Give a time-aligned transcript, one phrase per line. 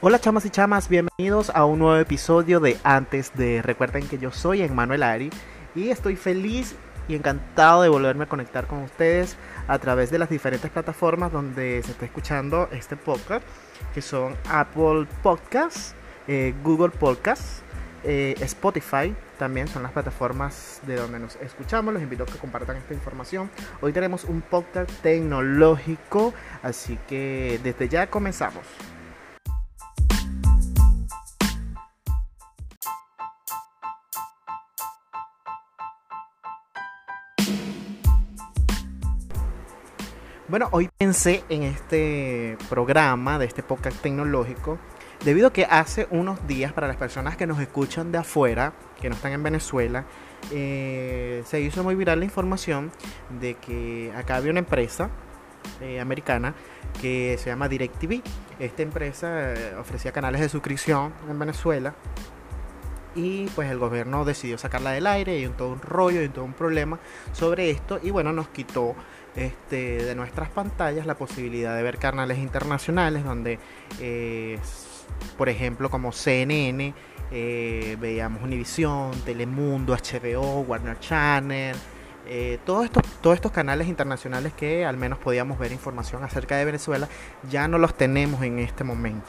[0.00, 3.62] Hola chamas y chamas, bienvenidos a un nuevo episodio de Antes de.
[3.62, 5.28] Recuerden que yo soy Emmanuel Ari
[5.74, 6.76] y estoy feliz
[7.08, 11.82] y encantado de volverme a conectar con ustedes a través de las diferentes plataformas donde
[11.82, 13.44] se está escuchando este podcast,
[13.92, 15.96] que son Apple Podcasts,
[16.28, 17.62] eh, Google Podcasts,
[18.04, 21.92] eh, Spotify, también son las plataformas de donde nos escuchamos.
[21.92, 23.50] Los invito a que compartan esta información.
[23.80, 28.62] Hoy tenemos un podcast tecnológico, así que desde ya comenzamos.
[40.48, 44.78] Bueno, hoy pensé en este programa de este podcast tecnológico
[45.22, 49.10] debido a que hace unos días para las personas que nos escuchan de afuera, que
[49.10, 50.06] no están en Venezuela,
[50.50, 52.90] eh, se hizo muy viral la información
[53.40, 55.10] de que acá había una empresa
[55.82, 56.54] eh, americana
[56.98, 58.22] que se llama DirecTV.
[58.58, 61.94] Esta empresa eh, ofrecía canales de suscripción en Venezuela
[63.14, 66.44] y pues el gobierno decidió sacarla del aire y un todo un rollo y todo
[66.44, 66.98] un problema
[67.32, 68.94] sobre esto y bueno nos quitó
[69.38, 73.60] este, de nuestras pantallas la posibilidad de ver canales internacionales donde,
[74.00, 74.58] eh,
[75.36, 76.92] por ejemplo, como CNN,
[77.30, 81.76] eh, veíamos Univision, Telemundo, HBO, Warner Channel,
[82.26, 86.64] eh, todos, estos, todos estos canales internacionales que al menos podíamos ver información acerca de
[86.64, 87.08] Venezuela,
[87.48, 89.28] ya no los tenemos en este momento.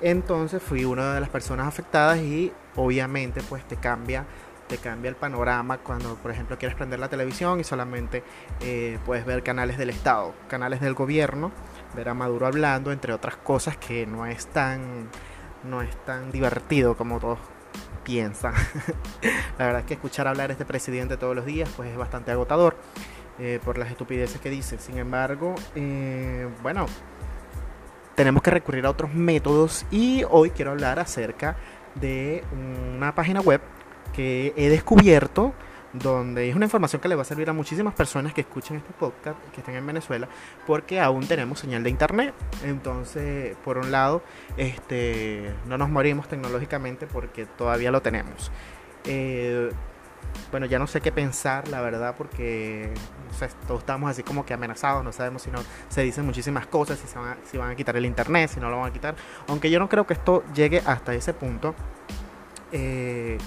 [0.00, 4.26] Entonces fui una de las personas afectadas y obviamente pues te cambia
[4.70, 8.22] te cambia el panorama cuando, por ejemplo, quieres prender la televisión y solamente
[8.60, 11.50] eh, puedes ver canales del Estado, canales del gobierno,
[11.96, 15.08] ver a Maduro hablando, entre otras cosas que no es tan,
[15.64, 17.40] no es tan divertido como todos
[18.04, 18.54] piensan.
[19.58, 22.30] la verdad es que escuchar hablar a este presidente todos los días pues es bastante
[22.30, 22.76] agotador
[23.40, 24.78] eh, por las estupideces que dice.
[24.78, 26.86] Sin embargo, eh, bueno,
[28.14, 31.79] tenemos que recurrir a otros métodos y hoy quiero hablar acerca de
[32.96, 33.60] una página web
[34.12, 35.52] que he descubierto
[35.92, 38.92] donde es una información que le va a servir a muchísimas personas que escuchen este
[38.92, 40.28] podcast que estén en Venezuela
[40.66, 42.34] porque aún tenemos señal de internet.
[42.64, 44.22] Entonces por un lado
[44.56, 48.52] este no nos morimos tecnológicamente porque todavía lo tenemos.
[49.04, 49.70] Eh,
[50.50, 52.92] bueno ya no sé qué pensar la verdad porque
[53.66, 55.58] todos estamos así como que amenazados no sabemos si no
[55.88, 58.60] se dicen muchísimas cosas si, se van a, si van a quitar el internet si
[58.60, 59.14] no lo van a quitar
[59.48, 61.74] aunque yo no creo que esto llegue hasta ese punto
[62.72, 63.38] eh,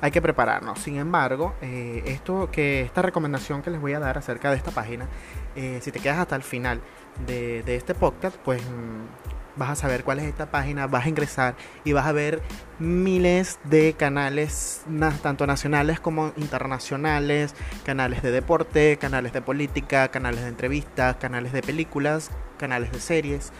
[0.00, 0.78] hay que prepararnos.
[0.78, 4.70] Sin embargo, eh, esto que esta recomendación que les voy a dar acerca de esta
[4.70, 5.06] página,
[5.54, 6.80] eh, si te quedas hasta el final
[7.26, 11.54] de, este podcast, pues mm, vas a saber cuál es esta página, vas a ingresar
[11.84, 12.42] y vas a ver
[12.78, 14.82] miles de canales,
[15.22, 21.62] tanto nacionales como internacionales, canales de deporte, canales de política, canales de entrevistas, canales de
[21.62, 23.52] películas, canales de series.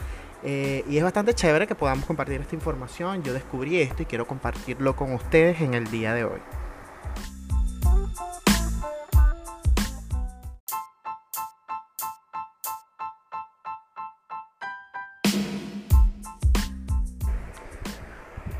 [0.42, 3.22] Eh, y es bastante chévere que podamos compartir esta información.
[3.22, 6.40] Yo descubrí esto y quiero compartirlo con ustedes en el día de hoy.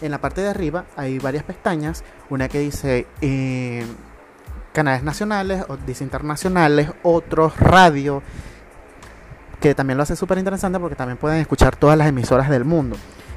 [0.00, 3.86] En la parte de arriba hay varias pestañas, una que dice eh,
[4.72, 5.64] canales nacionales,
[6.00, 8.22] internacionales, otros radio,
[9.60, 12.96] que también lo hace súper interesante porque también pueden escuchar todas las emisoras del mundo.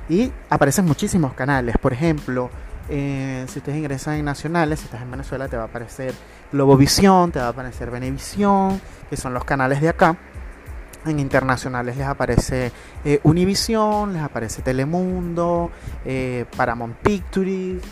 [0.10, 2.50] Y aparecen muchísimos canales, por ejemplo,
[2.90, 6.14] eh, si ustedes ingresan en nacionales, si estás en Venezuela, te va a aparecer
[6.52, 8.80] Globovisión, te va a aparecer Venevisión,
[9.10, 10.16] que son los canales de acá.
[11.06, 12.72] En internacionales les aparece
[13.04, 15.72] eh, Univisión, les aparece Telemundo,
[16.04, 17.84] eh, Paramount Pictures,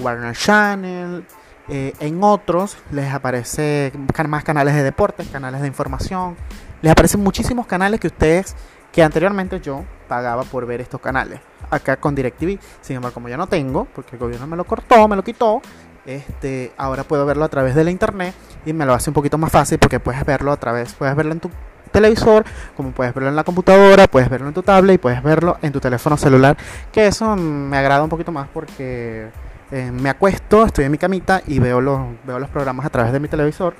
[0.00, 1.24] Warner Channel,
[1.70, 3.92] eh, en otros les aparece
[4.28, 6.36] más canales de deportes, canales de información.
[6.82, 8.56] Les aparecen muchísimos canales que ustedes,
[8.90, 11.40] que anteriormente yo pagaba por ver estos canales.
[11.70, 12.58] Acá con DirecTV.
[12.80, 15.62] Sin embargo, como ya no tengo, porque el gobierno me lo cortó, me lo quitó,
[16.06, 18.34] este, ahora puedo verlo a través de la internet
[18.66, 21.32] y me lo hace un poquito más fácil porque puedes verlo a través, puedes verlo
[21.32, 21.50] en tu
[21.92, 22.44] televisor,
[22.76, 25.72] como puedes verlo en la computadora, puedes verlo en tu tablet y puedes verlo en
[25.72, 26.56] tu teléfono celular,
[26.90, 29.28] que eso me agrada un poquito más porque
[29.70, 33.12] eh, me acuesto, estoy en mi camita y veo los, veo los programas a través
[33.12, 33.74] de mi televisor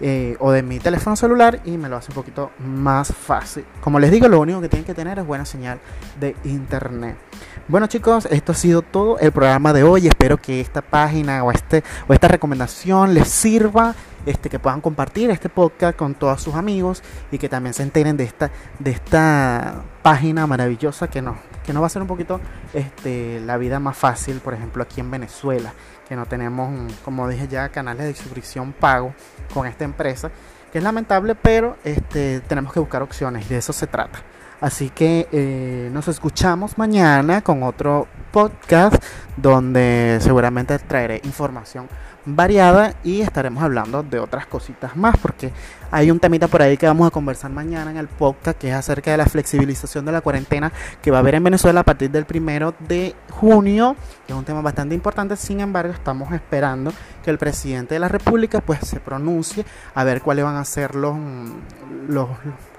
[0.00, 3.64] eh, o de mi teléfono celular y me lo hace un poquito más fácil.
[3.80, 5.78] Como les digo, lo único que tienen que tener es buena señal
[6.18, 7.16] de internet.
[7.68, 10.06] Bueno chicos, esto ha sido todo el programa de hoy.
[10.08, 13.94] Espero que esta página o, este, o esta recomendación les sirva.
[14.26, 17.02] Este, que puedan compartir este podcast con todos sus amigos
[17.32, 21.80] y que también se enteren de esta, de esta página maravillosa que nos, que nos
[21.80, 22.38] va a hacer un poquito
[22.74, 25.72] este, la vida más fácil, por ejemplo, aquí en Venezuela,
[26.06, 29.14] que no tenemos, como dije ya, canales de suscripción pago
[29.54, 30.30] con esta empresa,
[30.70, 34.20] que es lamentable, pero este, tenemos que buscar opciones de eso se trata.
[34.60, 39.02] Así que eh, nos escuchamos mañana con otro podcast
[39.36, 41.88] donde seguramente traeré información
[42.24, 45.52] variada y estaremos hablando de otras cositas más porque
[45.90, 48.74] hay un temita por ahí que vamos a conversar mañana en el podcast que es
[48.74, 50.72] acerca de la flexibilización de la cuarentena
[51.02, 53.96] que va a haber en Venezuela a partir del primero de junio
[54.26, 55.36] que es un tema bastante importante.
[55.36, 56.92] Sin embargo estamos esperando
[57.24, 59.64] que el presidente de la república pues se pronuncie
[59.94, 61.16] a ver cuáles van a ser los,
[62.08, 62.28] los,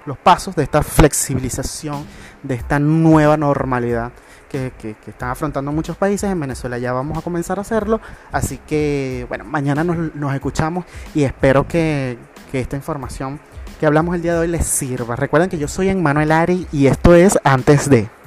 [0.06, 2.06] los pasos de esta flexibilización
[2.44, 4.12] de esta nueva normalidad
[4.50, 6.30] que, están afrontando muchos países.
[6.30, 8.02] En Venezuela ya vamos a comenzar a hacerlo.
[8.32, 12.18] Así que, bueno, mañana nos, escuchamos y espero que,
[12.52, 13.40] que esta información
[13.80, 15.16] que hablamos el día de hoy les sirva.
[15.16, 18.21] Recuerden que yo soy Emmanuel Ari y esto es Antes de.